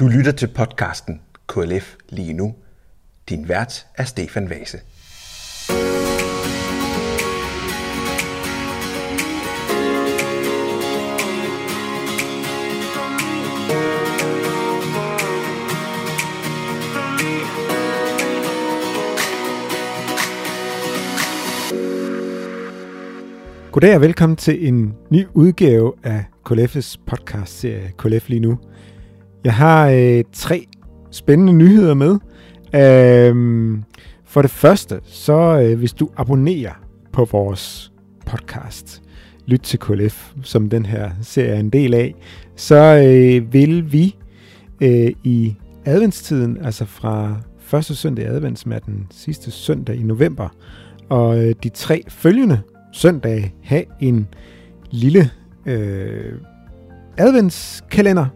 Du 0.00 0.08
lytter 0.08 0.32
til 0.32 0.46
podcasten 0.46 1.20
KLF 1.48 1.94
lige 2.08 2.32
nu. 2.32 2.54
Din 3.28 3.48
vært 3.48 3.86
er 3.94 4.04
Stefan 4.04 4.50
Vase. 4.50 4.78
Goddag 23.72 23.94
og 23.94 24.00
velkommen 24.00 24.36
til 24.36 24.68
en 24.68 24.94
ny 25.10 25.26
udgave 25.34 25.92
af 26.02 26.24
KLF's 26.50 26.96
podcast-serie 27.06 27.92
KLF 27.98 28.28
lige 28.28 28.40
nu. 28.40 28.58
Jeg 29.44 29.54
har 29.54 29.88
øh, 29.88 30.24
tre 30.32 30.66
spændende 31.10 31.52
nyheder 31.52 31.94
med. 31.94 32.18
Øhm, 32.74 33.84
for 34.24 34.42
det 34.42 34.50
første, 34.50 35.00
så 35.04 35.60
øh, 35.60 35.78
hvis 35.78 35.92
du 35.92 36.10
abonnerer 36.16 36.72
på 37.12 37.24
vores 37.24 37.92
podcast, 38.26 39.02
Lyt 39.46 39.60
til 39.60 39.78
KLF, 39.78 40.32
som 40.42 40.68
den 40.68 40.86
her 40.86 41.10
serie 41.22 41.48
er 41.48 41.60
en 41.60 41.70
del 41.70 41.94
af, 41.94 42.14
så 42.56 42.76
øh, 43.06 43.52
vil 43.52 43.92
vi 43.92 44.16
øh, 44.80 45.12
i 45.24 45.54
adventstiden, 45.84 46.58
altså 46.64 46.84
fra 46.84 47.36
første 47.58 47.94
søndag 47.94 48.24
i 48.24 48.28
advent, 48.28 48.58
som 48.58 48.72
er 48.72 48.78
den 48.78 49.06
sidste 49.10 49.50
søndag 49.50 49.96
i 49.96 50.02
november, 50.02 50.48
og 51.08 51.44
øh, 51.44 51.54
de 51.62 51.68
tre 51.68 52.02
følgende 52.08 52.60
søndage 52.92 53.54
have 53.62 53.84
en 54.00 54.28
lille 54.90 55.30
øh, 55.66 56.32
adventskalender 57.16 58.26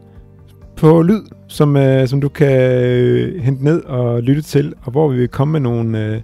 på 0.78 1.02
lyd, 1.02 1.22
som, 1.48 1.76
øh, 1.76 2.08
som 2.08 2.20
du 2.20 2.28
kan 2.28 2.72
øh, 2.72 3.42
hente 3.42 3.64
ned 3.64 3.84
og 3.84 4.22
lytte 4.22 4.42
til, 4.42 4.74
og 4.82 4.92
hvor 4.92 5.08
vi 5.08 5.18
vil 5.18 5.28
komme 5.28 5.52
med 5.52 5.60
nogle 5.60 6.06
øh, 6.06 6.20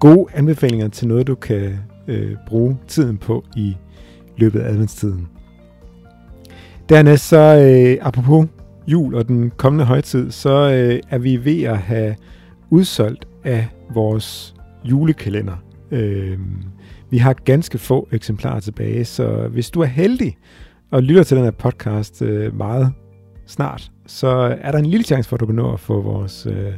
gode 0.00 0.26
anbefalinger 0.34 0.88
til 0.88 1.08
noget, 1.08 1.26
du 1.26 1.34
kan 1.34 1.78
øh, 2.08 2.36
bruge 2.46 2.78
tiden 2.88 3.16
på 3.16 3.44
i 3.56 3.76
løbet 4.36 4.60
af 4.60 4.70
adventstiden. 4.70 5.28
Dernæst 6.88 7.28
så, 7.28 7.38
øh, 7.38 8.06
apropos 8.06 8.46
jul 8.86 9.14
og 9.14 9.28
den 9.28 9.52
kommende 9.56 9.84
højtid, 9.84 10.30
så 10.30 10.50
øh, 10.50 11.00
er 11.10 11.18
vi 11.18 11.44
ved 11.44 11.62
at 11.62 11.78
have 11.78 12.16
udsolgt 12.70 13.24
af 13.44 13.68
vores 13.94 14.54
julekalender. 14.84 15.56
Øh, 15.90 16.38
vi 17.10 17.18
har 17.18 17.32
ganske 17.32 17.78
få 17.78 18.08
eksemplarer 18.12 18.60
tilbage, 18.60 19.04
så 19.04 19.48
hvis 19.48 19.70
du 19.70 19.80
er 19.80 19.86
heldig 19.86 20.36
og 20.90 21.02
lytter 21.02 21.22
til 21.22 21.36
den 21.36 21.44
her 21.44 21.50
podcast 21.50 22.22
øh, 22.22 22.56
meget 22.56 22.92
snart, 23.48 23.90
så 24.06 24.56
er 24.60 24.72
der 24.72 24.78
en 24.78 24.86
lille 24.86 25.04
chance 25.04 25.28
for, 25.28 25.36
at 25.36 25.40
du 25.40 25.46
kan 25.46 25.54
nå 25.54 25.72
at 25.72 25.80
få 25.80 26.00
vores, 26.00 26.46
øh, 26.46 26.72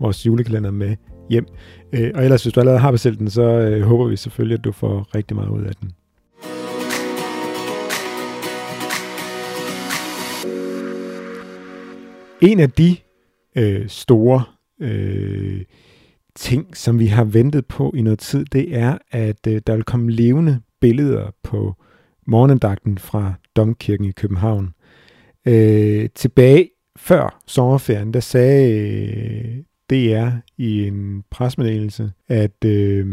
vores 0.00 0.26
julekalender 0.26 0.70
med 0.70 0.96
hjem. 1.30 1.46
Øh, 1.92 2.10
og 2.14 2.24
ellers, 2.24 2.42
hvis 2.42 2.52
du 2.52 2.60
allerede 2.60 2.80
har 2.80 2.90
bestilt 2.90 3.18
den, 3.18 3.30
så 3.30 3.42
øh, 3.42 3.82
håber 3.82 4.04
vi 4.04 4.16
selvfølgelig, 4.16 4.58
at 4.58 4.64
du 4.64 4.72
får 4.72 5.08
rigtig 5.14 5.36
meget 5.36 5.48
ud 5.48 5.62
af 5.62 5.74
den. 5.74 5.92
En 12.40 12.60
af 12.60 12.70
de 12.70 12.96
øh, 13.56 13.88
store 13.88 14.42
øh, 14.80 15.60
ting, 16.34 16.76
som 16.76 16.98
vi 16.98 17.06
har 17.06 17.24
ventet 17.24 17.66
på 17.66 17.92
i 17.96 18.02
noget 18.02 18.18
tid, 18.18 18.44
det 18.44 18.76
er, 18.76 18.98
at 19.10 19.46
øh, 19.48 19.60
der 19.66 19.74
vil 19.74 19.84
komme 19.84 20.10
levende 20.10 20.60
billeder 20.80 21.30
på 21.42 21.74
morgendagten 22.26 22.98
fra 22.98 23.34
Domkirken 23.56 24.04
i 24.06 24.10
København. 24.10 24.74
Øh, 25.46 26.08
tilbage 26.14 26.70
før 26.96 27.40
sommerferien, 27.46 28.14
der 28.14 28.20
sagde 28.20 28.72
øh, 28.72 29.62
DR 29.90 30.28
i 30.58 30.86
en 30.86 31.24
presmeddelelse, 31.30 32.12
at 32.28 32.64
øh, 32.64 33.06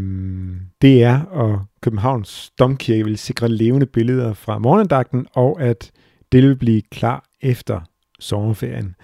DR 0.82 1.16
og 1.30 1.60
Københavns 1.82 2.50
Domkirke 2.58 3.04
vil 3.04 3.18
sikre 3.18 3.48
levende 3.48 3.86
billeder 3.86 4.32
fra 4.32 4.58
morgendagten, 4.58 5.26
og 5.32 5.62
at 5.62 5.90
det 6.32 6.42
vil 6.42 6.56
blive 6.56 6.82
klar 6.82 7.24
efter 7.40 7.80
sommerferien. 8.20 8.94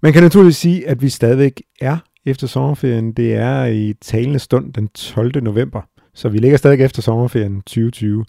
Man 0.00 0.12
kan 0.12 0.22
naturligvis 0.22 0.56
sige, 0.56 0.88
at 0.88 1.02
vi 1.02 1.08
stadigvæk 1.08 1.62
er 1.80 1.98
efter 2.26 2.46
sommerferien. 2.46 3.12
Det 3.12 3.34
er 3.34 3.64
i 3.64 3.94
talende 4.00 4.38
stund 4.38 4.72
den 4.72 4.88
12. 4.88 5.42
november, 5.42 5.80
så 6.14 6.28
vi 6.28 6.38
ligger 6.38 6.56
stadig 6.56 6.80
efter 6.80 7.02
sommerferien 7.02 7.62
2020. 7.62 8.24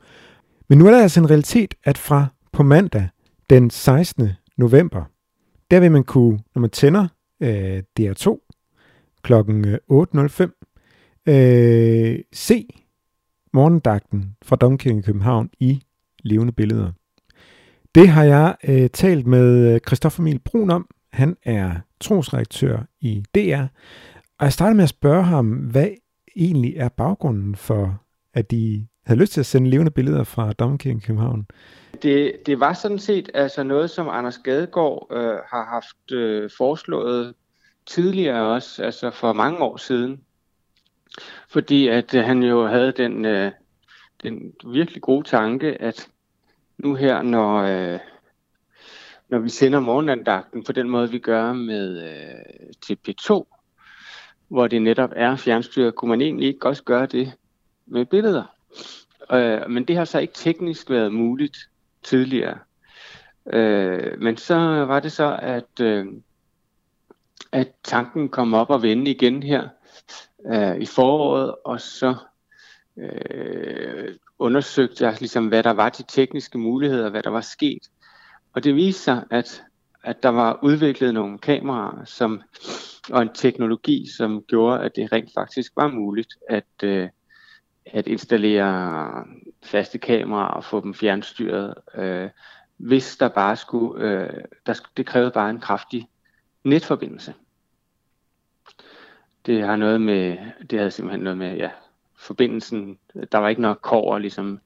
Men 0.69 0.77
nu 0.77 0.87
er 0.87 0.91
der 0.91 1.01
altså 1.01 1.19
en 1.19 1.29
realitet, 1.29 1.73
at 1.83 1.97
fra 1.97 2.25
på 2.51 2.63
mandag 2.63 3.07
den 3.49 3.69
16. 3.69 4.29
november, 4.57 5.03
der 5.71 5.79
vil 5.79 5.91
man 5.91 6.03
kunne, 6.03 6.39
når 6.55 6.59
man 6.59 6.69
tænder 6.69 7.07
øh, 7.39 7.83
DR2 7.99 8.45
kl. 9.23 9.33
8.05, 9.33 11.23
øh, 11.27 12.19
se 12.33 12.67
morgendagten 13.53 14.35
fra 14.43 14.55
Domkirken 14.55 14.99
i 14.99 15.01
København 15.01 15.49
i 15.59 15.81
levende 16.23 16.53
billeder. 16.53 16.91
Det 17.95 18.09
har 18.09 18.23
jeg 18.23 18.55
øh, 18.67 18.89
talt 18.89 19.27
med 19.27 19.73
øh, 19.73 19.79
Christoffer 19.87 20.21
Emil 20.21 20.39
Brun 20.39 20.69
om. 20.69 20.87
Han 21.13 21.37
er 21.43 21.71
trosredaktør 22.01 22.87
i 23.01 23.23
DR, 23.35 23.63
og 24.39 24.43
jeg 24.45 24.53
startede 24.53 24.75
med 24.75 24.83
at 24.83 24.89
spørge 24.89 25.23
ham, 25.23 25.47
hvad 25.47 25.87
egentlig 26.35 26.73
er 26.77 26.89
baggrunden 26.89 27.55
for, 27.55 28.01
at 28.33 28.51
de 28.51 28.87
havde 29.05 29.19
lyst 29.19 29.33
til 29.33 29.39
at 29.39 29.45
sende 29.45 29.69
levende 29.69 29.91
billeder 29.91 30.23
fra 30.23 30.53
Domkirken 30.53 30.97
i 30.97 31.05
København. 31.05 31.47
Det, 32.01 32.33
det 32.45 32.59
var 32.59 32.73
sådan 32.73 32.99
set 32.99 33.29
altså 33.33 33.63
noget, 33.63 33.89
som 33.89 34.09
Anders 34.09 34.37
Gadegaard 34.37 35.07
øh, 35.11 35.23
har 35.23 35.65
haft 35.65 36.11
øh, 36.11 36.49
foreslået 36.57 37.33
tidligere 37.85 38.41
også, 38.41 38.83
altså 38.83 39.11
for 39.11 39.33
mange 39.33 39.59
år 39.59 39.77
siden. 39.77 40.21
Fordi 41.49 41.87
at 41.87 42.15
øh, 42.15 42.23
han 42.23 42.43
jo 42.43 42.67
havde 42.67 42.91
den, 42.91 43.25
øh, 43.25 43.51
den 44.23 44.53
virkelig 44.65 45.01
gode 45.01 45.27
tanke, 45.27 45.81
at 45.81 46.07
nu 46.77 46.95
her, 46.95 47.21
når, 47.21 47.57
øh, 47.57 47.99
når 49.29 49.39
vi 49.39 49.49
sender 49.49 49.79
morgenandagten 49.79 50.63
på 50.63 50.71
den 50.71 50.89
måde, 50.89 51.11
vi 51.11 51.19
gør 51.19 51.53
med 51.53 52.03
øh, 52.03 52.73
til 52.87 52.97
P2, 53.07 53.43
hvor 54.47 54.67
det 54.67 54.81
netop 54.81 55.09
er 55.15 55.35
fjernstyret, 55.35 55.95
kunne 55.95 56.09
man 56.09 56.21
egentlig 56.21 56.47
ikke 56.47 56.67
også 56.67 56.83
gøre 56.83 57.05
det 57.05 57.33
med 57.85 58.05
billeder. 58.05 58.54
Øh, 59.31 59.69
men 59.69 59.85
det 59.85 59.97
har 59.97 60.05
så 60.05 60.19
ikke 60.19 60.33
teknisk 60.33 60.89
været 60.89 61.13
muligt 61.13 61.57
tidligere. 62.03 62.57
Øh, 63.53 64.21
men 64.21 64.37
så 64.37 64.55
var 64.85 64.99
det 64.99 65.11
så, 65.11 65.39
at, 65.41 65.79
øh, 65.81 66.05
at 67.51 67.71
tanken 67.83 68.29
kom 68.29 68.53
op 68.53 68.69
og 68.69 68.81
vende 68.81 69.11
igen 69.11 69.43
her 69.43 69.69
øh, 70.45 70.77
i 70.77 70.85
foråret, 70.85 71.55
og 71.65 71.81
så 71.81 72.15
øh, 72.97 74.15
undersøgte 74.39 75.05
jeg 75.05 75.15
ligesom, 75.19 75.47
hvad 75.47 75.63
der 75.63 75.73
var 75.73 75.89
de 75.89 76.03
tekniske 76.07 76.57
muligheder, 76.57 77.09
hvad 77.09 77.23
der 77.23 77.29
var 77.29 77.41
sket. 77.41 77.89
Og 78.53 78.63
det 78.63 78.75
viste 78.75 79.03
sig, 79.03 79.23
at, 79.31 79.63
at 80.03 80.23
der 80.23 80.29
var 80.29 80.59
udviklet 80.63 81.13
nogle 81.13 81.37
kameraer 81.37 82.05
som, 82.05 82.41
og 83.11 83.21
en 83.21 83.33
teknologi, 83.33 84.07
som 84.17 84.43
gjorde, 84.47 84.83
at 84.83 84.95
det 84.95 85.11
rent 85.11 85.29
faktisk 85.33 85.71
var 85.75 85.87
muligt 85.87 86.33
at, 86.49 86.83
øh, 86.83 87.09
at 87.85 88.07
installere 88.07 89.25
faste 89.63 89.97
kameraer 89.97 90.47
og 90.47 90.63
få 90.63 90.81
dem 90.81 90.93
fjernstyret, 90.93 91.73
øh, 91.95 92.29
hvis 92.77 93.17
der 93.17 93.29
bare 93.29 93.55
skulle, 93.55 94.03
øh, 94.03 94.43
der, 94.65 94.81
det 94.97 95.05
krævede 95.05 95.31
bare 95.31 95.49
en 95.49 95.59
kraftig 95.59 96.09
netforbindelse. 96.63 97.33
Det 99.45 99.63
har 99.63 99.75
noget 99.75 100.01
med, 100.01 100.37
det 100.69 100.79
havde 100.79 100.91
simpelthen 100.91 101.23
noget 101.23 101.37
med, 101.37 101.55
ja, 101.57 101.69
forbindelsen, 102.17 102.99
der 103.31 103.37
var 103.37 103.49
ikke 103.49 103.61
nok 103.61 103.79
kår, 103.83 104.17
ligesom, 104.17 104.59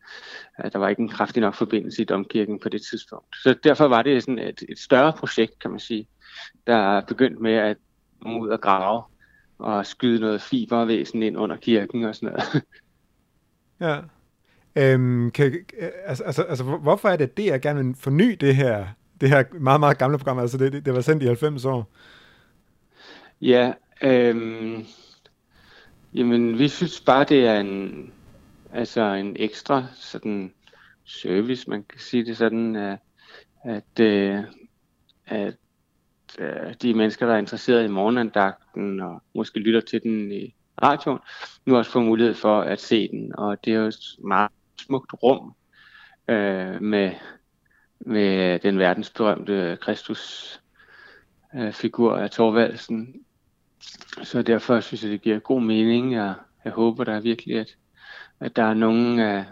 øh, 0.63 0.72
der 0.72 0.79
var 0.79 0.90
ikke 0.90 1.02
en 1.02 1.09
kraftig 1.09 1.41
nok 1.41 1.56
forbindelse 1.56 2.02
i 2.02 2.06
domkirken 2.06 2.59
på 2.59 2.69
det 2.69 2.81
tidspunkt. 2.81 3.35
Så 3.44 3.56
derfor 3.63 3.88
var 3.88 4.02
det 4.02 4.24
sådan 4.24 4.40
et, 4.40 4.63
et 4.69 4.79
større 4.79 5.13
projekt, 5.13 5.59
kan 5.59 5.72
man 5.72 5.79
sige, 5.79 6.08
der 6.67 7.02
begyndte 7.02 7.41
med 7.41 7.53
at 7.53 7.78
komme 8.22 8.40
ud 8.41 8.49
og 8.49 8.61
grave 8.61 9.03
og 9.58 9.85
skyde 9.85 10.22
noget 10.22 10.41
fibervæsen 10.41 11.23
ind 11.23 11.38
under 11.38 11.55
kirken 11.55 12.03
og 12.03 12.16
sådan 12.16 12.29
noget. 12.29 12.64
Ja. 13.79 13.99
Øhm, 14.76 15.31
kan, 15.31 15.66
altså, 16.05 16.23
altså, 16.23 16.43
altså, 16.43 16.64
hvorfor 16.64 17.09
er 17.09 17.16
det, 17.16 17.23
at 17.23 17.37
DR 17.37 17.58
gerne 17.58 17.85
vil 17.85 17.96
forny 17.96 18.37
det 18.40 18.55
her, 18.55 18.87
det 19.22 19.29
her 19.29 19.43
meget, 19.59 19.79
meget 19.79 19.97
gamle 19.97 20.17
program? 20.17 20.40
Altså, 20.40 20.58
det, 20.58 20.85
det 20.85 20.93
var 20.93 21.02
sendt 21.02 21.23
i 21.23 21.26
90 21.26 21.66
år. 21.66 21.91
Ja, 23.41 23.73
øhm, 24.02 24.85
jamen, 26.14 26.59
vi 26.59 26.67
synes 26.67 27.02
bare, 27.02 27.23
det 27.23 27.47
er 27.47 27.59
en, 27.59 28.11
altså 28.73 29.02
en 29.02 29.35
ekstra 29.40 29.85
sådan 29.96 30.53
service, 31.05 31.70
man 31.70 31.84
kan 31.84 31.99
sige 31.99 32.25
det 32.25 32.37
sådan, 32.37 32.75
øh, 32.75 32.97
at, 33.64 33.99
øh, 33.99 34.40
at, 35.28 35.55
at 36.37 36.82
de 36.82 36.93
mennesker, 36.93 37.25
der 37.25 37.34
er 37.34 37.40
interesseret 37.40 37.85
i 37.85 37.87
morgenandagten 37.87 38.99
og 38.99 39.23
måske 39.35 39.59
lytter 39.59 39.82
til 39.82 40.03
den 40.03 40.32
i 40.32 40.55
radioen, 40.84 41.20
nu 41.66 41.78
også 41.78 41.91
får 41.91 42.02
mulighed 42.02 42.34
for 42.34 42.61
at 42.61 42.81
se 42.81 43.08
den. 43.08 43.35
Og 43.35 43.66
det 43.66 43.73
er 43.73 43.78
jo 43.78 43.85
et 43.85 44.16
meget 44.23 44.52
smukt 44.81 45.14
rum 45.23 45.53
øh, 46.28 46.81
med, 46.81 47.11
med 47.99 48.59
den 48.59 48.79
verdensberømte 48.79 49.78
Kristus 49.81 50.53
øh, 51.55 51.73
figur 51.73 52.17
af 52.17 52.29
Torvaldsen. 52.29 53.16
Så 54.23 54.41
derfor 54.41 54.79
synes 54.79 55.03
jeg, 55.03 55.11
det 55.11 55.22
giver 55.22 55.40
god 55.40 55.61
mening. 55.61 56.14
Jeg, 56.14 56.34
jeg 56.66 56.73
håber 56.73 57.03
der 57.03 57.20
virkelig, 57.20 57.59
at, 57.59 57.75
at 58.40 58.55
der 58.55 58.64
er 58.64 58.73
nogen 58.73 59.20
af 59.20 59.46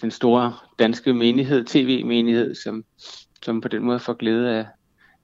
den 0.00 0.10
store 0.10 0.54
danske 0.78 1.14
menighed, 1.14 1.64
tv-menighed, 1.64 2.54
som, 2.54 2.84
som 3.42 3.60
på 3.60 3.68
den 3.68 3.82
måde 3.82 3.98
får 3.98 4.12
glæde 4.12 4.50
af, 4.50 4.66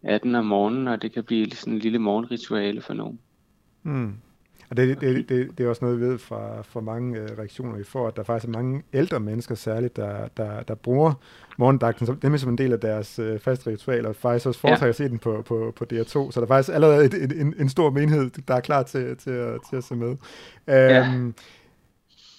af 0.03 0.21
den 0.21 0.35
om 0.35 0.47
morgenen, 0.47 0.89
og 0.89 1.03
det 1.03 1.13
kan 1.13 1.25
blive 1.25 1.51
sådan 1.51 1.73
en 1.73 1.79
lille 1.79 1.99
morgenrituale 1.99 2.83
for 2.83 2.95
nogen. 2.95 3.21
Mm. 3.83 4.15
Og 4.71 4.77
det, 4.77 5.01
det, 5.01 5.29
det, 5.29 5.59
det 5.59 5.65
er 5.65 5.69
også 5.69 5.85
noget, 5.85 6.01
vi 6.01 6.05
ved 6.05 6.19
fra, 6.19 6.63
fra 6.63 6.81
mange 6.81 7.19
øh, 7.19 7.29
reaktioner, 7.39 7.77
vi 7.77 7.85
får, 7.85 8.09
at 8.09 8.17
der 8.17 8.23
faktisk 8.23 8.49
er 8.49 8.53
mange 8.53 8.83
ældre 8.93 9.21
mennesker 9.21 9.55
særligt, 9.55 9.97
der, 9.97 10.29
der, 10.37 10.63
der 10.63 10.75
bruger 10.75 11.13
morgendagten 11.59 12.07
som, 12.07 12.19
nemlig 12.23 12.41
som 12.41 12.51
en 12.51 12.59
del 12.59 12.73
af 12.73 12.81
deres 12.81 13.19
øh, 13.19 13.39
faste 13.39 13.71
ritual, 13.71 14.07
og 14.07 14.17
faktisk 14.17 14.47
også 14.47 14.61
foretrækker 14.61 14.87
ja. 14.87 14.89
at 14.89 14.97
se 14.97 15.09
den 15.09 15.19
på, 15.19 15.43
på, 15.43 15.73
på 15.77 15.87
DR2. 15.93 16.05
Så 16.07 16.33
der 16.35 16.43
er 16.43 16.47
faktisk 16.47 16.75
allerede 16.75 17.05
et, 17.05 17.15
et, 17.15 17.41
en, 17.41 17.55
en 17.59 17.69
stor 17.69 17.91
menighed, 17.91 18.31
der 18.49 18.55
er 18.55 18.61
klar 18.61 18.83
til, 18.83 19.17
til, 19.17 19.31
at, 19.31 19.59
til 19.71 19.77
at 19.77 19.85
se 19.85 19.95
med. 19.95 20.17
Ja. 20.67 20.99
Øhm, 20.99 21.35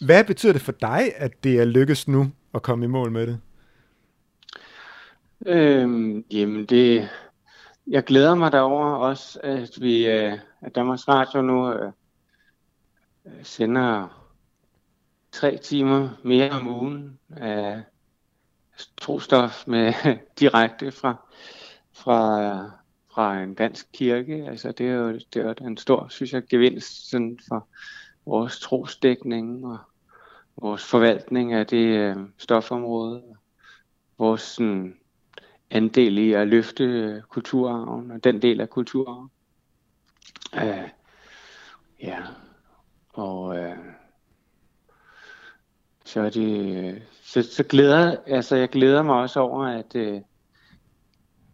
hvad 0.06 0.24
betyder 0.24 0.54
det 0.54 0.62
for 0.62 0.72
dig, 0.72 1.12
at 1.16 1.44
det 1.44 1.60
er 1.60 1.66
lykkes 1.66 2.08
nu 2.08 2.32
at 2.54 2.62
komme 2.62 2.86
i 2.86 2.88
mål 2.88 3.12
med 3.12 3.28
det? 3.28 3.40
Øhm, 5.46 6.26
jamen 6.32 6.66
det, 6.66 7.10
jeg 7.88 8.04
glæder 8.04 8.36
mig 8.36 8.52
derover 8.52 8.86
også, 8.86 9.40
at 9.44 9.70
vi, 9.82 10.08
øh, 10.08 10.34
at 10.62 10.76
Danmarks 10.76 11.08
Radio 11.08 11.42
nu 11.42 11.74
øh, 11.74 11.92
sender 13.44 14.22
tre 15.32 15.58
timer 15.58 16.10
mere 16.24 16.50
om 16.50 16.68
ugen 16.68 17.20
af 17.38 17.84
trostof 18.98 19.68
med 19.68 19.94
direkte 20.40 20.92
fra, 20.92 21.16
fra, 21.94 22.72
fra 23.14 23.42
en 23.42 23.54
dansk 23.54 23.88
kirke. 23.94 24.46
Altså 24.48 24.72
det 24.72 24.88
er 24.88 24.94
jo, 24.94 25.12
det 25.34 25.36
er 25.36 25.54
en 25.54 25.78
stor, 25.78 26.08
synes 26.10 26.34
jeg, 26.34 26.44
gevinst 26.50 27.10
sådan 27.10 27.40
for 27.48 27.68
vores 28.26 28.60
trosdækning 28.60 29.66
og 29.66 29.78
vores 30.62 30.84
forvaltning 30.84 31.54
af 31.54 31.68
det 31.68 31.86
øh, 31.86 32.16
stofområde. 32.38 33.24
Vores 34.18 34.42
sådan, 34.42 34.98
andel 35.70 36.18
i 36.18 36.34
at 36.34 36.48
løfte 36.48 36.84
øh, 36.84 37.22
kulturarven 37.22 38.12
og 38.12 38.24
den 38.24 38.42
del 38.42 38.62
af 38.62 38.70
kulturarven. 38.70 39.30
Uh, 40.54 40.90
ja, 42.02 42.24
og 43.14 43.58
øh, 43.58 43.78
så 46.06 46.22
er 46.22 46.30
det, 46.30 47.02
så, 47.24 47.44
så 47.44 47.64
glæder, 47.64 48.16
altså 48.28 48.56
jeg 48.56 48.70
glæder 48.70 49.04
mig 49.04 49.16
også 49.16 49.40
over, 49.40 49.66
at 49.66 49.96
øh, 49.96 50.22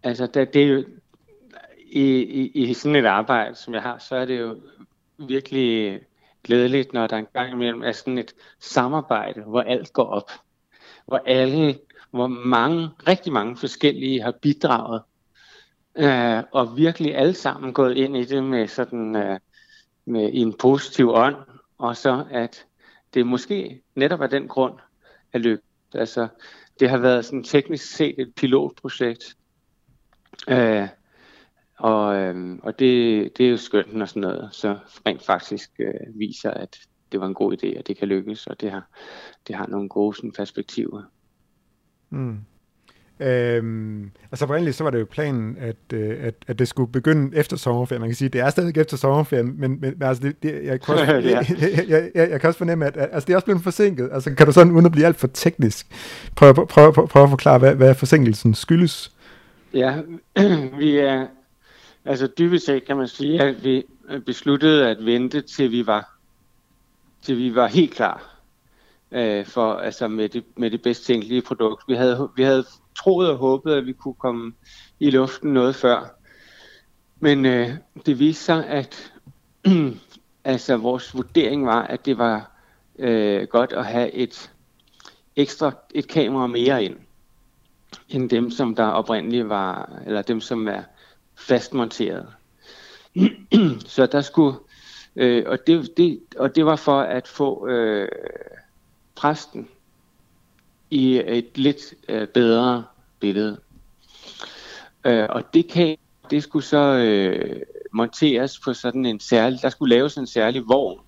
altså 0.03 0.27
det, 0.27 0.53
det 0.53 0.63
er 0.63 0.67
jo, 0.67 0.83
i, 1.87 2.21
i, 2.21 2.69
i 2.69 2.73
sådan 2.73 2.95
et 2.95 3.05
arbejde, 3.05 3.55
som 3.55 3.73
jeg 3.73 3.81
har, 3.81 3.97
så 3.97 4.15
er 4.15 4.25
det 4.25 4.39
jo 4.39 4.61
virkelig 5.17 5.99
glædeligt, 6.43 6.93
når 6.93 7.07
der 7.07 7.17
en 7.17 7.27
gang 7.33 7.53
imellem 7.53 7.83
er 7.83 7.91
sådan 7.91 8.17
et 8.17 8.33
samarbejde, 8.59 9.41
hvor 9.41 9.61
alt 9.61 9.93
går 9.93 10.05
op. 10.05 10.31
Hvor 11.05 11.21
alle 11.25 11.79
hvor 12.11 12.27
mange, 12.27 12.89
rigtig 13.07 13.33
mange 13.33 13.57
forskellige 13.57 14.21
har 14.21 14.33
bidraget. 14.41 15.01
Øh, 15.95 16.43
og 16.51 16.77
virkelig 16.77 17.15
alle 17.15 17.33
sammen 17.33 17.73
gået 17.73 17.97
ind 17.97 18.17
i 18.17 18.25
det 18.25 18.43
med 18.43 18.67
sådan 18.67 19.15
øh, 19.15 19.39
med 20.07 20.29
en 20.33 20.53
positiv 20.53 21.09
ånd, 21.09 21.35
og 21.77 21.97
så 21.97 22.25
at 22.31 22.65
det 23.13 23.27
måske 23.27 23.81
netop 23.95 24.21
af 24.21 24.29
den 24.29 24.47
grund 24.47 24.73
er 25.33 25.37
lykkedes. 25.37 25.63
Altså, 25.93 26.27
det 26.79 26.89
har 26.89 26.97
været 26.97 27.25
sådan 27.25 27.43
teknisk 27.43 27.95
set 27.95 28.15
et 28.17 28.33
pilotprojekt, 28.35 29.37
øh, 30.49 30.87
og, 31.77 32.15
øh, 32.15 32.59
og 32.63 32.79
det, 32.79 33.37
det 33.37 33.45
er 33.45 33.49
jo 33.49 33.57
skønt, 33.57 33.93
når 33.93 34.05
sådan 34.05 34.21
noget 34.21 34.49
så 34.51 34.77
rent 35.05 35.23
faktisk 35.23 35.71
øh, 35.79 36.19
viser, 36.19 36.51
at 36.51 36.79
det 37.11 37.19
var 37.19 37.27
en 37.27 37.33
god 37.33 37.53
idé, 37.53 37.79
og 37.79 37.87
det 37.87 37.97
kan 37.97 38.07
lykkes, 38.07 38.47
og 38.47 38.61
det 38.61 38.71
har, 38.71 38.87
det 39.47 39.55
har 39.55 39.67
nogle 39.67 39.89
gode 39.89 40.15
sådan, 40.15 40.31
perspektiver. 40.31 41.03
Mm. 42.09 42.39
Øhm, 43.19 44.11
altså 44.31 44.45
oprindeligt 44.45 44.75
så 44.75 44.83
var 44.83 44.91
det 44.91 44.99
jo 44.99 45.05
planen, 45.11 45.57
at, 45.59 45.75
øh, 45.93 46.15
at, 46.21 46.33
at 46.47 46.59
det 46.59 46.67
skulle 46.67 46.91
begynde 46.91 47.37
efter 47.37 47.57
sommerferien. 47.57 48.01
Man 48.01 48.09
kan 48.09 48.15
sige, 48.15 48.29
det 48.29 48.41
er 48.41 48.49
stadig 48.49 48.77
efter 48.77 48.97
sommerferien, 48.97 49.55
men, 49.59 49.81
men, 49.81 49.93
altså 50.01 50.23
det, 50.23 50.43
det, 50.43 50.65
jeg, 50.65 50.81
kan 50.81 50.93
også, 50.99 51.13
ja. 51.13 51.19
jeg, 51.19 51.45
jeg, 51.61 51.85
jeg, 51.87 52.11
jeg, 52.15 52.29
jeg 52.29 52.41
kan 52.41 52.47
også 52.47 52.57
fornemme, 52.57 52.85
at 52.85 52.97
altså, 52.97 53.27
det 53.27 53.33
er 53.33 53.37
også 53.37 53.45
blevet 53.45 53.63
forsinket. 53.63 54.09
Altså 54.11 54.33
kan 54.33 54.45
du 54.45 54.51
sådan, 54.51 54.73
uden 54.73 54.85
at 54.85 54.91
blive 54.91 55.05
alt 55.05 55.15
for 55.15 55.27
teknisk, 55.27 55.87
prøve, 56.35 56.53
prøve, 56.53 56.93
prøve, 56.93 57.07
prøve 57.07 57.23
at 57.23 57.29
forklare, 57.29 57.59
hvad, 57.59 57.75
hvad 57.75 57.95
forsinkelsen 57.95 58.53
skyldes? 58.53 59.11
Ja, 59.73 59.95
vi 60.79 60.97
er, 60.97 61.27
altså 62.05 62.27
dybest 62.37 62.65
set 62.65 62.85
kan 62.85 62.97
man 62.97 63.07
sige, 63.07 63.41
at 63.41 63.63
vi 63.63 63.83
besluttede 64.25 64.89
at 64.89 64.97
vente 65.05 65.41
til 65.41 65.71
vi 65.71 65.87
var, 65.87 66.17
til 67.21 67.37
vi 67.37 67.55
var 67.55 67.67
helt 67.67 67.93
klar 67.93 68.36
øh, 69.11 69.45
for, 69.45 69.73
altså 69.73 70.07
med, 70.07 70.29
det, 70.29 70.43
med 70.57 70.71
det 70.71 70.81
bedst 70.81 71.05
tænkelige 71.05 71.41
produkt. 71.41 71.83
Vi 71.87 71.93
havde, 71.93 72.29
vi 72.35 72.43
havde 72.43 72.65
troet 72.97 73.29
og 73.29 73.37
håbet, 73.37 73.73
at 73.73 73.85
vi 73.85 73.93
kunne 73.93 74.13
komme 74.13 74.53
i 74.99 75.09
luften 75.09 75.53
noget 75.53 75.75
før. 75.75 76.17
Men 77.19 77.45
øh, 77.45 77.69
det 78.05 78.19
viste 78.19 78.43
sig, 78.43 78.67
at 78.67 79.13
altså, 80.43 80.77
vores 80.77 81.15
vurdering 81.15 81.65
var, 81.65 81.83
at 81.83 82.05
det 82.05 82.17
var 82.17 82.51
øh, 82.99 83.47
godt 83.47 83.73
at 83.73 83.85
have 83.85 84.11
et 84.11 84.51
ekstra 85.35 85.71
et 85.93 86.07
kamera 86.07 86.47
mere 86.47 86.83
ind, 86.83 86.95
end 88.09 88.29
dem, 88.29 88.51
som 88.51 88.75
der 88.75 88.85
oprindeligt 88.85 89.49
var, 89.49 89.99
eller 90.05 90.21
dem, 90.21 90.41
som 90.41 90.67
er 90.67 90.81
fastmonteret. 91.35 92.27
Så 93.95 94.05
der 94.05 94.21
skulle, 94.21 94.57
øh, 95.15 95.43
og, 95.47 95.57
det, 95.67 95.97
det, 95.97 96.19
og 96.37 96.55
det 96.55 96.65
var 96.65 96.75
for 96.75 96.99
at 96.99 97.27
få 97.27 97.67
øh, 97.67 98.07
præsten 99.17 99.67
i 100.89 101.21
et 101.25 101.57
lidt 101.57 101.93
øh, 102.09 102.27
bedre 102.27 102.83
billede. 103.19 103.59
Øh, 105.05 105.27
og 105.29 105.53
det 105.53 105.67
kan 105.67 105.97
det 106.29 106.43
skulle 106.43 106.65
så 106.65 106.77
øh, 106.77 107.61
monteres 107.91 108.59
på 108.59 108.73
sådan 108.73 109.05
en 109.05 109.19
særlig, 109.19 109.61
der 109.61 109.69
skulle 109.69 109.95
laves 109.95 110.17
en 110.17 110.27
særlig 110.27 110.67
vogn, 110.67 110.99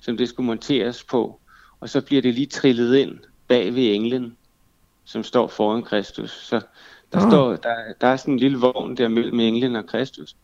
som 0.00 0.16
det 0.16 0.28
skulle 0.28 0.46
monteres 0.46 1.04
på, 1.04 1.40
og 1.80 1.88
så 1.88 2.00
bliver 2.00 2.22
det 2.22 2.34
lige 2.34 2.46
trillet 2.46 2.96
ind 2.96 3.18
bag 3.48 3.74
ved 3.74 3.94
englen, 3.94 4.36
som 5.04 5.22
står 5.24 5.48
foran 5.48 5.82
Kristus. 5.82 6.30
Så 6.30 6.60
der, 7.12 7.24
oh. 7.24 7.30
står, 7.30 7.56
der, 7.56 7.74
der 8.00 8.06
er 8.06 8.16
sådan 8.16 8.34
en 8.34 8.40
lille 8.40 8.58
vogn 8.58 8.96
der 8.96 9.08
mellem 9.08 9.40
englen 9.40 9.76
og 9.76 9.86
Kristus, 9.86 10.36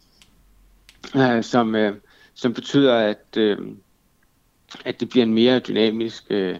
øh, 1.17 1.45
som, 1.45 1.75
øh, 1.75 1.97
som 2.35 2.55
betyder, 2.55 2.95
at, 2.95 3.37
øh, 3.37 3.59
at 4.85 5.00
det 5.00 5.09
bliver 5.09 5.26
en 5.26 5.35
mere 5.35 5.59
dynamisk 5.59 6.25
øh, 6.31 6.59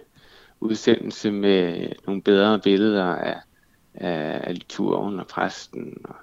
udsendelse 0.67 1.31
med 1.31 1.89
nogle 2.07 2.23
bedre 2.23 2.59
billeder 2.59 3.05
af, 3.05 3.37
af, 3.95 4.41
af 4.45 4.81
og 4.81 5.27
præsten. 5.27 5.97
Og, 6.05 6.15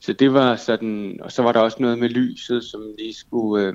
så 0.00 0.12
det 0.12 0.32
var 0.32 0.56
sådan, 0.56 1.20
og 1.22 1.32
så 1.32 1.42
var 1.42 1.52
der 1.52 1.60
også 1.60 1.76
noget 1.80 1.98
med 1.98 2.08
lyset, 2.08 2.64
som 2.64 2.82
lige 2.98 3.14
skulle, 3.14 3.66
øh, 3.66 3.74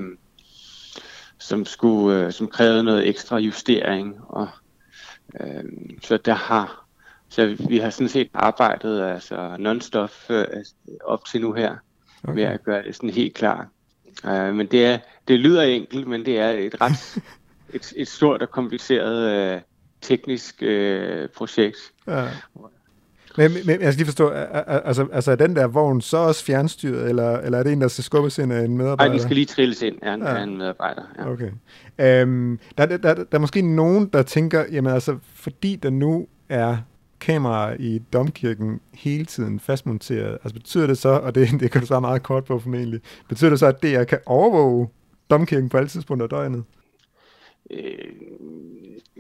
som 1.39 1.65
skulle, 1.65 2.25
øh, 2.25 2.32
som 2.32 2.48
krævede 2.48 2.84
noget 2.84 3.08
ekstra 3.08 3.38
justering. 3.38 4.15
Og, 4.27 4.48
øh, 5.39 5.63
så 6.01 6.17
der 6.17 6.34
har, 6.34 6.86
så 7.29 7.58
vi 7.67 7.77
har 7.77 7.89
sådan 7.89 8.10
set 8.10 8.29
arbejdet 8.34 9.01
altså 9.01 9.55
non-stop 9.60 10.13
øh, 10.29 10.46
op 11.03 11.25
til 11.25 11.41
nu 11.41 11.53
her, 11.53 11.75
okay. 12.24 12.34
med 12.34 12.43
at 12.43 12.63
gøre 12.63 12.84
det 12.84 12.96
sådan 12.96 13.10
helt 13.10 13.34
klart. 13.34 13.67
Uh, 14.24 14.55
men 14.55 14.67
det, 14.67 14.86
er, 14.86 15.00
det 15.27 15.39
lyder 15.39 15.62
enkelt, 15.62 16.08
men 16.08 16.25
det 16.25 16.39
er 16.39 16.50
et 16.50 16.82
ret 16.82 17.24
et, 17.75 17.93
et 17.96 18.08
stort 18.08 18.41
og 18.41 18.50
kompliceret 18.50 19.53
øh, 19.55 19.62
teknisk 20.03 20.63
øh, 20.63 21.29
projekt. 21.29 21.77
Ja. 22.07 22.27
Men, 23.38 23.51
men 23.65 23.81
jeg 23.81 23.93
skal 23.93 23.98
lige 23.98 24.05
forstå, 24.05 24.29
altså, 24.29 25.07
altså 25.13 25.31
er 25.31 25.36
den 25.36 25.55
der 25.55 25.67
vogn 25.67 26.01
så 26.01 26.17
også 26.17 26.45
fjernstyret, 26.45 27.10
eller, 27.10 27.38
eller 27.38 27.57
er 27.57 27.63
det 27.63 27.74
en, 27.74 27.81
der 27.81 27.88
skal 27.88 28.03
skubbes 28.03 28.38
ind 28.38 28.53
af 28.53 28.65
en 28.65 28.77
medarbejder? 28.77 29.10
Nej, 29.10 29.17
den 29.17 29.24
skal 29.24 29.36
lige 29.36 29.45
trilles 29.45 29.81
ind 29.81 29.95
af 30.01 30.13
en, 30.13 30.22
ja. 30.22 30.36
af 30.36 30.43
en 30.43 30.57
medarbejder. 30.57 31.01
Ja. 31.17 31.29
Okay. 31.31 32.24
Um, 32.24 32.60
der, 32.77 32.86
der, 32.86 32.98
der, 32.98 33.13
der 33.13 33.24
er 33.31 33.39
måske 33.39 33.62
nogen, 33.62 34.05
der 34.13 34.24
tænker, 34.24 34.65
jamen 34.72 34.93
altså, 34.93 35.17
fordi 35.36 35.75
der 35.75 35.89
nu 35.89 36.27
er 36.50 36.77
kameraer 37.19 37.75
i 37.79 38.01
domkirken 38.13 38.79
hele 38.93 39.25
tiden 39.25 39.60
fastmonteret, 39.60 40.31
altså 40.31 40.53
betyder 40.53 40.88
det 40.88 40.98
så, 40.98 41.10
og 41.10 41.36
det, 41.36 41.50
det 41.60 41.72
kan 41.72 41.81
du 41.81 41.88
svare 41.88 42.01
meget 42.01 42.24
kort 42.24 42.45
på 42.45 42.60
formentlig, 42.60 43.01
betyder 43.29 43.50
det 43.50 43.60
så, 43.60 43.65
at 43.65 43.83
DR 43.83 44.03
kan 44.03 44.19
overvåge 44.25 44.88
domkirken 45.29 45.69
på 45.69 45.77
alle 45.77 45.89
tidspunkter 45.89 46.25
af 46.25 46.29
døgnet? 46.29 46.63
Øh, 47.74 48.34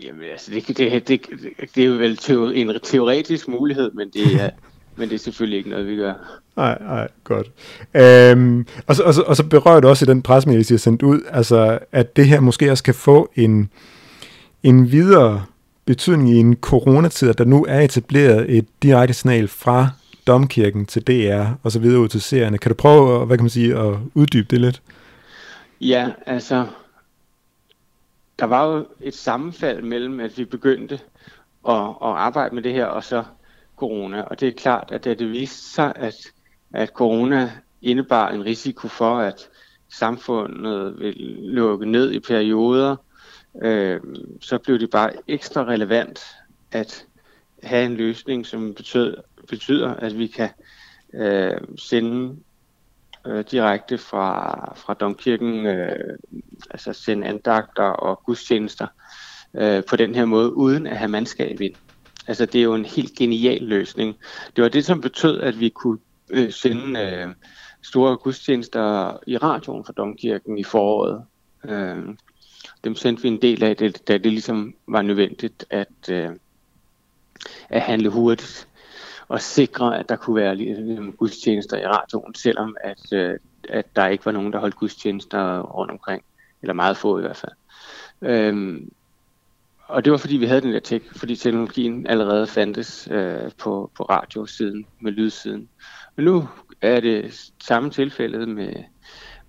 Jamen 0.03 0.21
altså, 0.31 0.51
det, 0.51 0.67
det, 0.67 0.77
det, 0.77 1.07
det, 1.07 1.21
det 1.75 1.83
er 1.83 1.87
jo 1.87 1.93
vel 1.93 2.17
teori, 2.17 2.61
en 2.61 2.79
teoretisk 2.83 3.47
mulighed, 3.47 3.91
men 3.91 4.09
det 4.09 4.41
er, 4.41 4.49
men 4.97 5.09
det 5.09 5.15
er 5.15 5.19
selvfølgelig 5.19 5.57
ikke 5.57 5.69
noget, 5.69 5.87
vi 5.87 5.95
gør. 5.95 6.13
Nej, 6.55 6.77
nej, 6.81 7.07
godt. 7.23 7.51
Øhm, 7.93 8.67
og, 8.87 8.95
så, 8.95 9.03
og, 9.03 9.13
så, 9.13 9.21
og 9.21 9.35
så 9.35 9.43
berører 9.43 9.79
du 9.79 9.87
også 9.87 10.05
i 10.05 10.07
den 10.07 10.21
pressemedie, 10.21 10.61
I 10.61 10.73
har 10.73 10.77
sendt 10.77 11.01
ud, 11.01 11.21
altså, 11.29 11.79
at 11.91 12.15
det 12.15 12.27
her 12.27 12.39
måske 12.39 12.71
også 12.71 12.83
kan 12.83 12.93
få 12.93 13.31
en, 13.35 13.69
en 14.63 14.91
videre 14.91 15.43
betydning 15.85 16.29
i 16.29 16.37
en 16.37 16.55
coronatid, 16.55 17.29
at 17.29 17.37
der 17.37 17.45
nu 17.45 17.65
er 17.69 17.79
etableret 17.79 18.57
et 18.57 18.65
direkte 18.83 19.13
signal 19.13 19.47
fra 19.47 19.89
domkirken 20.27 20.85
til 20.85 21.01
DR 21.07 21.45
og 21.63 21.71
så 21.71 21.79
videre 21.79 21.99
ud 21.99 22.07
til 22.07 22.21
seerne. 22.21 22.57
Kan 22.57 22.69
du 22.69 22.75
prøve, 22.75 23.25
hvad 23.25 23.37
kan 23.37 23.43
man 23.43 23.49
sige, 23.49 23.77
at 23.77 23.95
uddybe 24.13 24.47
det 24.49 24.61
lidt? 24.61 24.81
Ja, 25.81 26.09
altså, 26.25 26.65
der 28.39 28.45
var 28.45 28.65
jo 28.65 28.87
et 29.01 29.13
sammenfald 29.13 29.81
mellem, 29.81 30.19
at 30.19 30.37
vi 30.37 30.45
begyndte 30.45 30.99
at, 31.69 31.79
at 31.79 31.95
arbejde 32.01 32.55
med 32.55 32.63
det 32.63 32.73
her, 32.73 32.85
og 32.85 33.03
så 33.03 33.23
corona. 33.75 34.21
Og 34.21 34.39
det 34.39 34.47
er 34.47 34.51
klart, 34.51 34.89
at 34.91 35.03
da 35.03 35.13
det 35.13 35.31
viste 35.31 35.73
sig, 35.73 35.93
at, 35.95 36.15
at 36.73 36.89
corona 36.89 37.51
indebar 37.81 38.29
en 38.29 38.45
risiko 38.45 38.87
for, 38.87 39.17
at 39.17 39.49
samfundet 39.89 40.99
vil 40.99 41.15
lukke 41.39 41.85
ned 41.85 42.11
i 42.11 42.19
perioder, 42.19 42.95
øh, 43.61 43.99
så 44.41 44.57
blev 44.57 44.79
det 44.79 44.89
bare 44.89 45.11
ekstra 45.27 45.65
relevant 45.65 46.19
at 46.71 47.05
have 47.63 47.85
en 47.85 47.95
løsning, 47.95 48.45
som 48.45 48.73
betød, 48.73 49.17
betyder, 49.49 49.93
at 49.93 50.17
vi 50.17 50.27
kan 50.27 50.49
øh, 51.13 51.57
sende 51.77 52.35
øh, 53.27 53.45
direkte 53.51 53.97
fra, 53.97 54.73
fra 54.75 54.93
domkirken, 54.93 55.65
øh, 55.65 56.17
altså 56.71 56.93
sende 56.93 57.27
andagter 57.27 57.83
og 57.83 58.21
gudstjenester 58.25 58.87
øh, 59.53 59.83
på 59.89 59.95
den 59.95 60.15
her 60.15 60.25
måde, 60.25 60.55
uden 60.55 60.87
at 60.87 60.97
have 60.97 61.11
mandskab 61.11 61.61
ind. 61.61 61.75
Altså 62.27 62.45
det 62.45 62.59
er 62.59 62.63
jo 62.63 62.75
en 62.75 62.85
helt 62.85 63.13
genial 63.15 63.61
løsning. 63.61 64.15
Det 64.55 64.61
var 64.61 64.69
det, 64.69 64.85
som 64.85 65.01
betød, 65.01 65.41
at 65.41 65.59
vi 65.59 65.69
kunne 65.69 65.99
øh, 66.29 66.51
sende 66.51 66.99
øh, 66.99 67.27
store 67.81 68.17
gudstjenester 68.17 69.17
i 69.27 69.37
radioen 69.37 69.85
fra 69.85 69.93
domkirken 69.97 70.57
i 70.57 70.63
foråret. 70.63 71.23
Øh, 71.63 71.97
dem 72.83 72.95
sendte 72.95 73.23
vi 73.23 73.27
en 73.27 73.41
del 73.41 73.63
af, 73.63 73.77
det, 73.77 74.07
da 74.07 74.17
det 74.17 74.31
ligesom 74.31 74.75
var 74.87 75.01
nødvendigt 75.01 75.65
at, 75.69 76.09
øh, 76.09 76.29
at 77.69 77.81
handle 77.81 78.09
hurtigt 78.09 78.67
og 79.27 79.41
sikre, 79.41 79.99
at 79.99 80.09
der 80.09 80.15
kunne 80.15 80.35
være 80.35 80.55
ligesom, 80.55 81.13
gudstjenester 81.13 81.77
i 81.77 81.87
radioen, 81.87 82.35
selvom 82.35 82.75
at, 82.83 83.13
øh, 83.13 83.39
at 83.69 83.85
der 83.95 84.07
ikke 84.07 84.25
var 84.25 84.31
nogen, 84.31 84.53
der 84.53 84.59
holdt 84.59 84.75
gudstjenester 84.75 85.59
rundt 85.59 85.91
omkring, 85.91 86.23
eller 86.61 86.73
meget 86.73 86.97
få 86.97 87.17
i 87.17 87.21
hvert 87.21 87.37
fald. 87.37 87.53
Øhm, 88.21 88.91
og 89.87 90.05
det 90.05 90.11
var 90.11 90.17
fordi 90.17 90.37
vi 90.37 90.45
havde 90.45 90.61
den 90.61 90.73
der 90.73 90.79
tech, 90.79 91.05
fordi 91.15 91.35
teknologien 91.35 92.07
allerede 92.07 92.47
fandtes 92.47 93.07
øh, 93.11 93.51
på, 93.57 93.91
på 93.97 94.03
radiosiden, 94.03 94.85
med 94.99 95.11
lydsiden. 95.11 95.69
Men 96.15 96.25
nu 96.25 96.47
er 96.81 96.99
det 96.99 97.51
samme 97.63 97.89
tilfælde 97.89 98.45
med, 98.45 98.73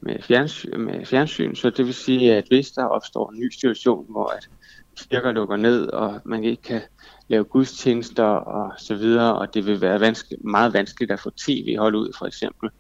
med, 0.01 0.23
fjernsyn, 0.23 0.81
med 0.81 1.07
fjernsyn, 1.07 1.55
så 1.55 1.71
det 1.71 1.87
vil 1.87 1.95
sige, 1.95 2.37
at 2.37 2.45
hvis 2.49 2.71
der 2.71 2.85
opstår 2.85 3.31
en 3.31 3.41
ny 3.41 3.51
situation, 3.51 4.07
hvor 4.09 4.27
at 4.27 4.49
kirker 5.11 5.33
lukker 5.33 5.57
ned, 5.57 5.87
og 5.87 6.21
man 6.25 6.45
ikke 6.45 6.63
kan 6.63 6.81
lave 7.29 7.45
gudstjenester 7.45 8.25
og 8.25 8.73
så 8.79 8.95
videre, 8.95 9.39
og 9.39 9.55
det 9.55 9.67
vil 9.67 9.81
være 9.81 10.01
vanske, 10.01 10.37
meget 10.41 10.73
vanskeligt 10.73 11.11
at 11.11 11.21
få 11.21 11.31
tv 11.31 11.77
holdt 11.79 11.97
ud, 11.97 12.13
for 12.19 12.27
eksempel, 12.27 12.71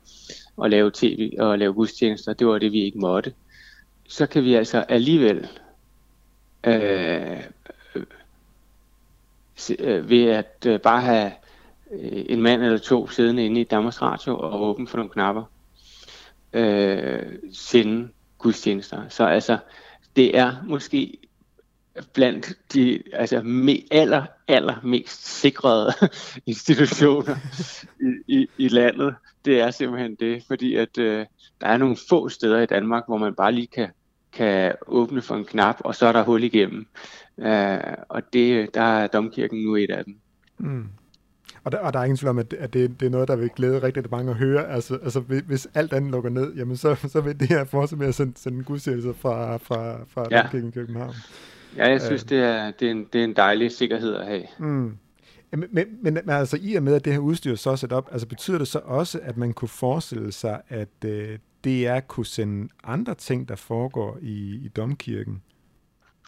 og 0.56 0.70
lave 0.70 0.90
tv 0.94 1.32
og 1.38 1.58
lave 1.58 1.72
gudstjenester, 1.72 2.32
det 2.32 2.46
var 2.46 2.58
det, 2.58 2.72
vi 2.72 2.84
ikke 2.84 2.98
måtte. 2.98 3.32
Så 4.08 4.26
kan 4.26 4.44
vi 4.44 4.54
altså 4.54 4.80
alligevel 4.80 5.48
øh, 6.66 7.40
øh, 9.78 10.10
ved 10.10 10.24
at 10.24 10.66
øh, 10.66 10.80
bare 10.80 11.00
have 11.00 11.32
øh, 11.92 12.24
en 12.28 12.42
mand 12.42 12.62
eller 12.62 12.78
to 12.78 13.08
siddende 13.08 13.44
inde 13.44 13.60
i 13.60 13.64
Danmarks 13.64 14.02
Radio 14.02 14.38
og 14.38 14.62
åbne 14.62 14.86
for 14.86 14.96
nogle 14.96 15.10
knapper, 15.10 15.44
øh, 16.52 17.22
sende 17.52 18.08
gudstjenester. 18.38 19.08
Så 19.08 19.24
altså, 19.24 19.58
det 20.16 20.38
er 20.38 20.52
måske 20.66 21.18
blandt 22.14 22.52
de 22.74 23.02
altså, 23.12 23.42
me, 23.42 23.76
aller, 23.90 24.26
aller 24.48 24.80
mest 24.84 25.26
sikrede 25.40 25.92
institutioner 26.46 27.36
i, 28.00 28.38
i, 28.38 28.46
i 28.58 28.68
landet. 28.68 29.14
Det 29.44 29.60
er 29.60 29.70
simpelthen 29.70 30.14
det, 30.14 30.44
fordi 30.46 30.74
at 30.74 30.98
øh, 30.98 31.26
der 31.60 31.66
er 31.66 31.76
nogle 31.76 31.96
få 32.08 32.28
steder 32.28 32.60
i 32.60 32.66
Danmark, 32.66 33.02
hvor 33.06 33.18
man 33.18 33.34
bare 33.34 33.52
lige 33.52 33.66
kan, 33.66 33.88
kan 34.32 34.72
åbne 34.86 35.22
for 35.22 35.34
en 35.34 35.44
knap, 35.44 35.76
og 35.80 35.94
så 35.94 36.06
er 36.06 36.12
der 36.12 36.22
hul 36.22 36.42
igennem. 36.42 36.86
Øh, 37.38 37.78
og 38.08 38.22
det, 38.32 38.74
der 38.74 38.82
er 38.82 39.06
Domkirken 39.06 39.64
nu 39.64 39.76
et 39.76 39.90
af 39.90 40.04
dem. 40.04 40.16
Mm. 40.58 40.88
Og 41.64 41.72
der, 41.72 41.78
og 41.78 41.92
der 41.92 41.98
er 41.98 42.04
ingen 42.04 42.16
tvivl 42.16 42.30
om, 42.30 42.38
at, 42.38 42.52
at 42.52 42.72
det, 42.72 43.00
det 43.00 43.06
er 43.06 43.10
noget, 43.10 43.28
der 43.28 43.36
vil 43.36 43.50
glæde 43.56 43.82
rigtig 43.82 44.04
mange 44.10 44.30
at 44.30 44.36
høre. 44.36 44.68
Altså, 44.68 44.98
altså 45.02 45.20
hvis 45.20 45.68
alt 45.74 45.92
andet 45.92 46.10
lukker 46.10 46.30
ned, 46.30 46.54
jamen 46.54 46.76
så, 46.76 46.94
så 46.94 47.20
vil 47.20 47.40
det 47.40 47.48
her 47.48 47.64
fortsætte 47.64 48.00
med 48.00 48.08
at 48.08 48.14
sende, 48.14 48.32
sende 48.36 48.64
gudstjenester 48.64 49.12
fra, 49.12 49.56
fra, 49.56 50.04
fra 50.08 50.26
ja. 50.30 50.42
Domkirken 50.42 50.68
i 50.68 50.72
København. 50.72 51.14
Ja, 51.76 51.90
jeg 51.90 52.00
synes, 52.00 52.22
øh. 52.22 52.28
det, 52.28 52.38
er, 52.38 52.70
det, 52.70 52.86
er 52.86 52.90
en, 52.90 53.08
det 53.12 53.20
er 53.20 53.24
en 53.24 53.36
dejlig 53.36 53.72
sikkerhed 53.72 54.14
at 54.14 54.26
have. 54.26 54.44
Mm. 54.58 54.96
Men, 55.50 55.68
men, 55.72 56.14
men 56.14 56.30
altså 56.30 56.58
i 56.62 56.74
og 56.74 56.82
med, 56.82 56.94
at 56.94 57.04
det 57.04 57.12
her 57.12 57.20
udstyr 57.20 57.54
så 57.54 57.70
er 57.70 57.76
sat 57.76 57.92
op, 57.92 58.08
altså 58.12 58.26
betyder 58.26 58.58
det 58.58 58.68
så 58.68 58.78
også, 58.78 59.20
at 59.22 59.36
man 59.36 59.52
kunne 59.52 59.68
forestille 59.68 60.32
sig, 60.32 60.60
at 60.68 61.04
øh, 61.04 61.38
DR 61.64 62.00
kunne 62.00 62.26
sende 62.26 62.68
andre 62.84 63.14
ting, 63.14 63.48
der 63.48 63.56
foregår 63.56 64.18
i, 64.22 64.60
i 64.64 64.68
domkirken? 64.68 65.42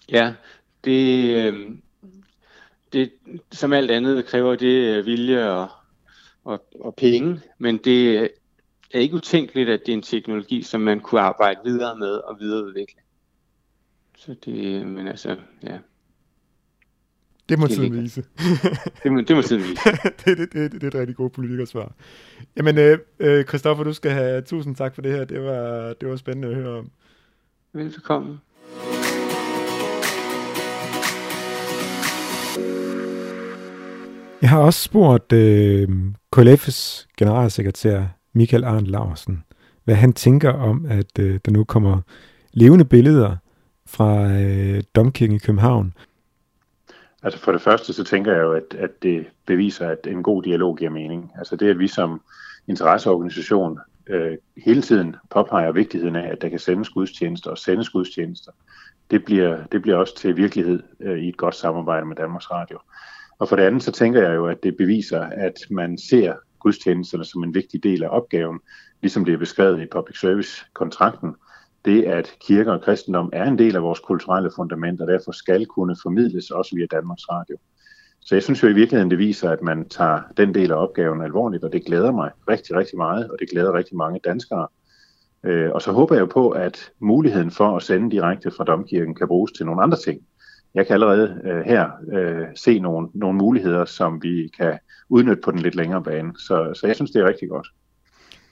Ja, 0.09 0.33
det, 0.85 1.37
øh, 1.37 1.71
det, 2.93 3.13
som 3.53 3.73
alt 3.73 3.91
andet 3.91 4.27
kræver 4.27 4.55
det 4.55 4.97
øh, 4.97 5.07
vilje 5.07 5.51
og, 5.51 5.69
og, 6.45 6.65
og 6.81 6.95
penge, 6.95 7.41
men 7.59 7.79
det 7.79 8.19
er 8.95 8.99
ikke 8.99 9.15
utænkeligt, 9.15 9.69
at 9.69 9.81
det 9.87 9.93
er 9.93 9.97
en 9.97 10.03
teknologi, 10.03 10.63
som 10.63 10.81
man 10.81 11.01
kunne 11.01 11.21
arbejde 11.21 11.61
videre 11.65 11.99
med 11.99 12.09
og 12.09 12.37
videreudvikle. 12.41 13.01
Så 14.17 14.35
det, 14.45 14.87
men 14.87 15.09
altså, 15.09 15.37
ja. 15.63 15.79
Det 17.49 17.59
må 17.59 17.67
tiden 17.67 18.03
vise. 18.03 18.25
det, 19.03 19.13
må, 19.13 19.21
det 19.21 19.37
må 19.37 19.43
tiden 19.43 19.63
vise. 19.63 19.81
det, 20.25 20.39
det, 20.39 20.53
det, 20.53 20.73
det, 20.73 20.83
er 20.83 20.87
et 20.87 20.95
rigtig 20.95 21.17
godt 21.17 21.33
politikersvar. 21.33 21.93
Jamen, 22.57 22.79
øh, 22.79 22.99
øh, 23.19 23.45
Christoffer, 23.45 23.85
du 23.85 23.93
skal 23.93 24.11
have 24.11 24.43
tusind 24.43 24.77
tak 24.77 24.95
for 24.95 25.03
det 25.03 25.13
her. 25.13 25.25
Det 25.25 25.43
var, 25.43 25.93
det 26.01 26.09
var 26.09 26.17
spændende 26.17 26.49
at 26.49 26.55
høre 26.55 26.79
om. 26.79 26.91
Velkommen. 27.73 28.39
Jeg 34.43 34.51
har 34.51 34.59
også 34.59 34.83
spurgt 34.83 35.33
øh, 35.33 35.89
KLF's 36.37 37.07
generalsekretær 37.17 38.05
Michael 38.33 38.65
Arndt 38.65 38.89
Larsen, 38.89 39.45
hvad 39.85 39.95
han 39.95 40.13
tænker 40.13 40.53
om, 40.53 40.87
at 40.89 41.19
øh, 41.19 41.41
der 41.45 41.51
nu 41.51 41.65
kommer 41.65 42.01
levende 42.53 42.85
billeder 42.85 43.37
fra 43.87 44.33
øh, 44.33 44.83
Domkirken 44.95 45.37
i 45.37 45.39
København. 45.39 45.95
Altså 47.23 47.41
for 47.41 47.53
det 47.53 47.61
første, 47.61 47.93
så 47.93 48.05
tænker 48.05 48.33
jeg 48.33 48.43
jo, 48.43 48.53
at, 48.53 48.75
at 48.79 49.03
det 49.03 49.27
beviser, 49.47 49.89
at 49.89 50.07
en 50.07 50.23
god 50.23 50.43
dialog 50.43 50.77
giver 50.77 50.91
mening. 50.91 51.33
Altså 51.39 51.57
det, 51.57 51.71
at 51.71 51.79
vi 51.79 51.89
som 51.89 52.21
interesseorganisation 52.69 53.79
øh, 54.07 54.37
hele 54.65 54.83
tiden 54.83 55.17
påpeger 55.31 55.73
vigtigheden 55.73 56.17
af, 56.17 56.33
at 56.33 56.43
der 56.43 56.49
kan 56.49 56.59
sendes 56.59 56.89
gudstjenester 56.89 57.51
og 57.51 57.59
sendes 57.59 57.89
gudstjenester, 57.89 58.53
det 59.11 59.25
bliver, 59.25 59.65
det 59.73 59.83
bliver 59.83 59.97
også 59.97 60.17
til 60.17 60.37
virkelighed 60.37 60.83
øh, 61.01 61.19
i 61.19 61.29
et 61.29 61.37
godt 61.37 61.55
samarbejde 61.55 62.07
med 62.07 62.17
Danmarks 62.17 62.51
Radio. 62.51 62.79
Og 63.39 63.49
for 63.49 63.57
det 63.57 63.63
andet, 63.63 63.83
så 63.83 63.93
tænker 63.93 64.23
jeg 64.23 64.35
jo, 64.35 64.47
at 64.47 64.63
det 64.63 64.77
beviser, 64.77 65.21
at 65.21 65.55
man 65.71 65.99
ser 65.99 66.35
gudstjenesterne 66.59 67.25
som 67.25 67.45
en 67.45 67.55
vigtig 67.55 67.83
del 67.83 68.03
af 68.03 68.09
opgaven, 68.11 68.61
ligesom 69.03 69.25
det 69.25 69.35
er 69.35 69.39
beskrevet 69.39 69.83
i 69.83 69.87
public 69.87 70.21
service-kontrakten, 70.21 71.35
det, 71.87 72.05
at 72.05 72.37
kirke 72.47 72.73
og 72.73 72.83
kristendom 72.83 73.31
er 73.33 73.45
en 73.45 73.59
del 73.59 73.77
af 73.77 73.83
vores 73.83 74.01
kulturelle 74.01 74.51
fundament, 74.57 75.01
og 75.01 75.09
derfor 75.09 75.33
skal 75.33 75.67
kunne 75.67 75.97
formidles 76.03 76.51
også 76.51 76.77
via 76.77 76.87
Danmarks 76.91 77.23
Radio. 77.31 77.57
Så 78.21 78.35
jeg 78.35 78.43
synes 78.43 78.63
jo 78.63 78.69
i 78.69 78.73
virkeligheden, 78.73 79.11
det 79.11 79.19
viser, 79.19 79.51
at 79.51 79.63
man 79.63 79.89
tager 79.89 80.21
den 80.37 80.55
del 80.55 80.73
af 80.73 80.77
opgaven 80.77 81.23
alvorligt, 81.23 81.65
og 81.65 81.73
det 81.73 81.85
glæder 81.85 82.13
mig 82.13 82.31
rigtig, 82.49 82.77
rigtig 82.77 82.97
meget, 82.97 83.31
og 83.31 83.37
det 83.41 83.51
glæder 83.51 83.73
rigtig 83.73 83.97
mange 83.97 84.21
danskere. 84.25 84.67
Øh, 85.45 85.71
og 85.71 85.83
så 85.83 85.93
håber 85.93 86.15
jeg 86.15 86.29
på, 86.29 86.51
at 86.51 86.91
muligheden 86.99 87.51
for 87.51 87.77
at 87.77 87.83
sende 87.83 88.11
direkte 88.11 88.51
fra 88.51 88.65
Domkirken 88.65 89.15
kan 89.15 89.29
bruges 89.29 89.53
til 89.53 89.67
nogle 89.67 89.83
andre 89.83 89.99
ting. 89.99 90.21
Jeg 90.75 90.87
kan 90.87 90.95
allerede 90.95 91.41
øh, 91.45 91.65
her 91.65 91.91
øh, 92.13 92.47
se 92.55 92.79
nogle, 92.79 93.09
nogle 93.15 93.39
muligheder, 93.39 93.85
som 93.85 94.23
vi 94.23 94.49
kan 94.59 94.79
udnytte 95.09 95.43
på 95.43 95.51
den 95.51 95.61
lidt 95.61 95.75
længere 95.75 96.03
bane. 96.03 96.33
Så, 96.39 96.71
så 96.75 96.87
jeg 96.87 96.97
synes, 96.97 97.11
det 97.11 97.23
er 97.23 97.29
rigtig 97.29 97.49
godt. 97.49 97.69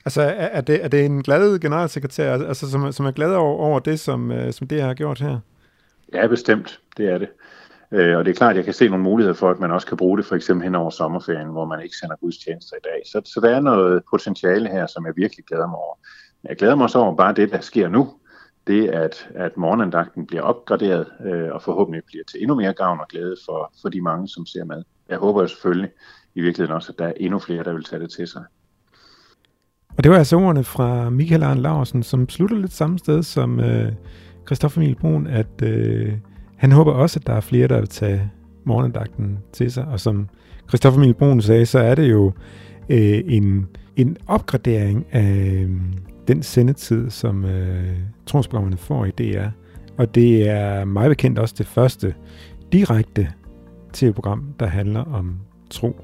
Altså, 0.04 0.22
er 0.36 0.60
det, 0.60 0.84
er 0.84 0.88
det 0.88 1.04
en 1.04 1.22
glad 1.22 1.58
generalsekretær, 1.58 2.32
altså, 2.32 2.70
som, 2.70 2.92
som 2.92 3.06
er 3.06 3.10
glad 3.10 3.34
over, 3.34 3.58
over 3.58 3.78
det, 3.78 4.00
som, 4.00 4.30
øh, 4.30 4.52
som 4.52 4.66
det 4.66 4.82
har 4.82 4.94
gjort 4.94 5.20
her? 5.20 5.38
Ja, 6.14 6.26
bestemt. 6.26 6.80
Det 6.96 7.08
er 7.10 7.18
det. 7.18 7.28
Øh, 7.92 8.18
og 8.18 8.24
det 8.24 8.30
er 8.30 8.34
klart, 8.34 8.50
at 8.50 8.56
jeg 8.56 8.64
kan 8.64 8.74
se 8.74 8.88
nogle 8.88 9.04
muligheder 9.04 9.34
for, 9.34 9.50
at 9.50 9.60
man 9.60 9.70
også 9.70 9.86
kan 9.86 9.96
bruge 9.96 10.18
det 10.18 10.26
for 10.26 10.36
eksempel 10.36 10.64
hen 10.64 10.74
over 10.74 10.90
sommerferien, 10.90 11.48
hvor 11.48 11.64
man 11.64 11.82
ikke 11.82 11.96
sender 11.96 12.16
gudstjenester 12.16 12.76
i 12.76 12.84
dag. 12.84 13.02
Så, 13.06 13.20
så 13.24 13.40
der 13.40 13.56
er 13.56 13.60
noget 13.60 14.02
potentiale 14.10 14.68
her, 14.68 14.86
som 14.86 15.06
jeg 15.06 15.12
virkelig 15.16 15.44
glæder 15.44 15.66
mig 15.66 15.76
over. 15.76 15.94
Men 16.42 16.48
jeg 16.48 16.56
glæder 16.56 16.74
mig 16.74 16.84
også 16.84 16.98
over 16.98 17.16
bare 17.16 17.34
det, 17.34 17.50
der 17.50 17.60
sker 17.60 17.88
nu. 17.88 18.12
Det, 18.66 18.88
at, 18.88 19.28
at 19.34 19.56
morgenandagten 19.56 20.26
bliver 20.26 20.42
opgraderet, 20.42 21.06
øh, 21.24 21.52
og 21.52 21.62
forhåbentlig 21.62 22.02
bliver 22.06 22.24
til 22.24 22.42
endnu 22.42 22.54
mere 22.54 22.72
gavn 22.72 23.00
og 23.00 23.08
glæde 23.08 23.36
for, 23.46 23.72
for 23.82 23.88
de 23.88 24.00
mange, 24.00 24.28
som 24.28 24.46
ser 24.46 24.64
med. 24.64 24.82
Jeg 25.08 25.18
håber 25.18 25.40
jo 25.40 25.48
selvfølgelig 25.48 25.90
i 26.34 26.40
virkeligheden 26.40 26.76
også, 26.76 26.92
at 26.92 26.98
der 26.98 27.06
er 27.06 27.12
endnu 27.16 27.38
flere, 27.38 27.64
der 27.64 27.72
vil 27.72 27.84
tage 27.84 28.02
det 28.02 28.10
til 28.10 28.28
sig. 28.28 28.44
Og 29.96 30.04
det 30.04 30.12
var 30.12 30.18
altså 30.18 30.36
ordene 30.36 30.64
fra 30.64 31.10
Michael 31.10 31.42
Arne 31.42 31.60
Larsen, 31.60 32.02
som 32.02 32.28
slutter 32.28 32.56
lidt 32.56 32.72
samme 32.72 32.98
sted 32.98 33.22
som 33.22 33.60
øh, 33.60 33.92
Christoffer 34.46 34.80
Emil 34.80 34.94
Brun, 34.94 35.26
at 35.26 35.62
øh, 35.62 36.12
han 36.56 36.72
håber 36.72 36.92
også, 36.92 37.18
at 37.18 37.26
der 37.26 37.32
er 37.32 37.40
flere, 37.40 37.68
der 37.68 37.78
vil 37.78 37.88
tage 37.88 38.30
morgendagten 38.64 39.38
til 39.52 39.72
sig. 39.72 39.86
Og 39.86 40.00
som 40.00 40.28
Christoffer 40.68 41.00
Emil 41.00 41.14
Brun 41.14 41.42
sagde, 41.42 41.66
så 41.66 41.78
er 41.78 41.94
det 41.94 42.10
jo 42.10 42.32
øh, 42.88 43.22
en, 43.26 43.66
en 43.96 44.16
opgradering 44.26 45.06
af 45.12 45.60
øh, 45.62 45.70
den 46.28 46.42
sendetid, 46.42 47.10
som 47.10 47.44
øh, 47.44 47.98
tronsprogrammerne 48.26 48.76
får 48.76 49.04
i 49.04 49.10
DR. 49.10 49.46
Og 49.98 50.14
det 50.14 50.48
er 50.48 50.84
meget 50.84 51.10
bekendt 51.10 51.38
også 51.38 51.54
det 51.58 51.66
første 51.66 52.14
direkte 52.72 53.28
tv-program, 53.92 54.44
der 54.60 54.66
handler 54.66 55.00
om 55.00 55.36
tro. 55.70 55.96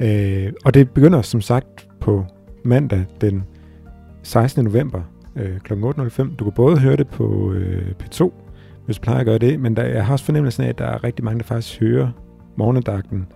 Øh, 0.00 0.52
og 0.64 0.74
det 0.74 0.90
begynder 0.90 1.22
som 1.22 1.40
sagt 1.40 1.88
på 2.00 2.26
mandag 2.64 3.04
den 3.20 3.44
16. 4.22 4.64
november 4.64 5.02
øh, 5.36 5.58
kl. 5.58 5.72
8.05. 5.72 6.36
Du 6.36 6.44
kan 6.44 6.52
både 6.52 6.78
høre 6.78 6.96
det 6.96 7.08
på 7.08 7.52
øh, 7.52 7.92
P2, 8.02 8.32
hvis 8.84 8.96
du 8.96 9.02
plejer 9.02 9.20
at 9.20 9.26
gøre 9.26 9.38
det, 9.38 9.60
men 9.60 9.76
der, 9.76 9.82
jeg 9.82 10.06
har 10.06 10.12
også 10.12 10.24
fornemmelsen 10.24 10.64
af, 10.64 10.68
at 10.68 10.78
der 10.78 10.84
er 10.84 11.04
rigtig 11.04 11.24
mange, 11.24 11.38
der 11.38 11.44
faktisk 11.44 11.80
hører 11.80 12.08
morgendagten 12.56 13.26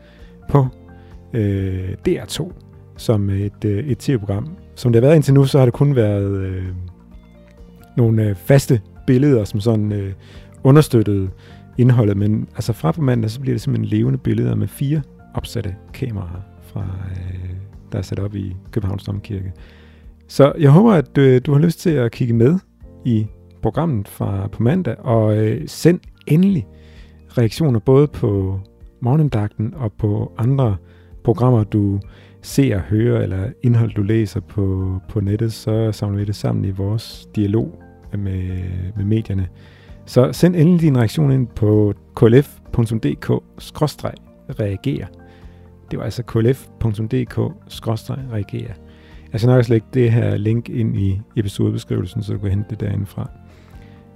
på 0.51 0.67
øh, 1.35 1.93
DR2 2.09 2.53
som 2.97 3.31
et, 3.31 3.65
øh, 3.65 3.85
et 3.85 3.99
tv-program. 3.99 4.57
Som 4.75 4.93
det 4.93 5.03
har 5.03 5.07
været 5.07 5.17
indtil 5.17 5.35
nu, 5.35 5.45
så 5.45 5.59
har 5.59 5.65
det 5.65 5.75
kun 5.75 5.97
været 5.97 6.31
øh, 6.31 6.65
nogle 7.97 8.23
øh, 8.23 8.35
faste 8.35 8.81
billeder, 9.07 9.45
som 9.45 9.61
sådan 9.61 9.93
øh, 9.93 10.13
understøttede 10.65 11.31
indholdet, 11.79 12.17
men 12.17 12.49
altså 12.55 12.73
fra 12.73 12.93
på 12.93 13.03
mandag, 13.03 13.31
så 13.31 13.41
bliver 13.41 13.55
det 13.55 13.61
simpelthen 13.61 13.99
levende 13.99 14.19
billeder 14.19 14.55
med 14.55 14.69
fire 14.69 15.03
opsatte 15.35 15.77
kameraer, 15.95 16.43
fra, 16.63 16.85
øh, 17.11 17.51
der 17.92 17.99
er 17.99 18.02
sat 18.02 18.18
op 18.18 18.35
i 18.35 18.57
Københavns 18.71 19.04
Domkirke. 19.04 19.52
Så 20.28 20.52
jeg 20.59 20.71
håber, 20.71 20.92
at 20.92 21.18
øh, 21.18 21.40
du 21.47 21.52
har 21.52 21.61
lyst 21.61 21.80
til 21.80 21.90
at 21.90 22.12
kigge 22.12 22.35
med 22.35 22.59
i 23.04 23.26
programmet 23.62 24.09
fra 24.09 24.49
på 24.52 24.62
mandag, 24.62 24.99
og 24.99 25.37
øh, 25.37 25.68
send 25.68 26.00
endelig 26.26 26.66
reaktioner 27.38 27.80
både 27.80 28.07
på 28.07 28.61
morgendagten 29.00 29.75
og 29.76 29.92
på 29.92 30.33
andre 30.38 30.76
programmer, 31.25 31.64
du 31.64 32.00
ser 32.42 32.76
og 32.76 32.83
hører, 32.83 33.23
eller 33.23 33.50
indhold, 33.62 33.95
du 33.95 34.02
læser 34.02 34.40
på, 34.40 34.97
på 35.09 35.21
nettet, 35.21 35.52
så 35.52 35.92
samler 35.92 36.18
vi 36.18 36.25
det 36.25 36.37
sammen 36.37 36.64
i 36.64 36.71
vores 36.71 37.28
dialog 37.37 37.83
med, 38.12 38.42
med 38.97 39.04
medierne. 39.04 39.49
Så 40.07 40.33
send 40.33 40.57
endelig 40.57 40.80
din 40.80 40.99
reaktion 40.99 41.33
ind 41.33 41.47
på 41.47 41.95
klf.dk-reager. 42.16 45.07
Det 45.90 45.99
var 45.99 46.04
altså 46.04 46.23
klf.dk-reagere. 46.23 48.75
Jeg 49.33 49.40
skal 49.40 49.42
altså, 49.47 49.47
nok 49.47 49.59
også 49.59 49.73
lægge 49.73 49.87
det 49.95 50.12
her 50.12 50.37
link 50.37 50.68
ind 50.68 50.97
i 50.97 51.21
episodebeskrivelsen, 51.37 52.23
så 52.23 52.33
du 52.33 52.38
kan 52.38 52.50
hente 52.50 52.71
det 52.71 52.80
derinde 52.80 53.07
fra. 53.07 53.30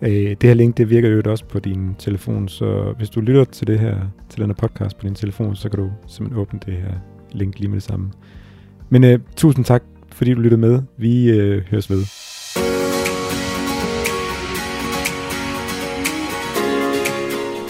Øh, 0.02 0.10
det 0.10 0.42
her 0.42 0.54
link, 0.54 0.76
det 0.76 0.90
virker 0.90 1.08
jo 1.08 1.22
også 1.26 1.44
på 1.44 1.58
din 1.58 1.94
telefon, 1.98 2.48
så 2.48 2.94
hvis 2.96 3.10
du 3.10 3.20
lytter 3.20 3.44
til 3.44 3.66
det 3.66 3.78
her, 3.78 3.96
til 4.28 4.40
denne 4.40 4.54
podcast 4.54 4.98
på 4.98 5.06
din 5.06 5.14
telefon, 5.14 5.56
så 5.56 5.68
kan 5.68 5.78
du 5.78 5.90
simpelthen 6.06 6.40
åbne 6.40 6.60
det 6.66 6.74
her 6.74 6.94
link 7.32 7.58
lige 7.58 7.68
med 7.68 7.76
det 7.76 7.82
samme. 7.82 8.12
Men 8.88 9.04
uh, 9.04 9.20
tusind 9.36 9.64
tak, 9.64 9.82
fordi 10.12 10.34
du 10.34 10.40
lyttede 10.40 10.60
med. 10.60 10.82
Vi 10.96 11.30
uh, 11.30 11.36
høres 11.70 11.90
ved. 11.90 12.04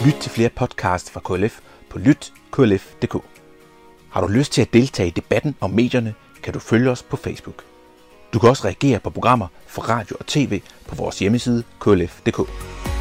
Lyt 0.07 0.15
til 0.21 0.31
flere 0.31 0.51
podcasts 0.57 1.11
fra 1.11 1.21
KLF 1.21 1.61
på 1.91 1.99
lytklf.dk. 1.99 3.32
Har 4.13 4.21
du 4.21 4.27
lyst 4.27 4.53
til 4.53 4.63
at 4.63 4.73
deltage 4.73 5.07
i 5.07 5.11
debatten 5.11 5.55
om 5.61 5.71
medierne, 5.71 6.15
kan 6.43 6.53
du 6.53 6.59
følge 6.59 6.91
os 6.91 7.03
på 7.03 7.17
Facebook. 7.17 7.65
Du 8.33 8.39
kan 8.39 8.49
også 8.49 8.65
reagere 8.65 9.01
på 9.01 9.11
programmer 9.11 9.47
fra 9.67 9.83
radio 9.83 10.17
og 10.21 10.27
tv 10.27 10.61
på 10.89 10.95
vores 10.95 11.19
hjemmeside 11.19 11.63
klf.dk. 11.81 12.92